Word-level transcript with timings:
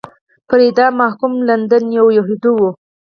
پر 0.47 0.59
اعدام 0.65 0.93
محکوم 1.01 1.33
لندن 1.47 1.83
یو 1.97 2.05
یهودی 2.17 2.51
و. 2.55 2.59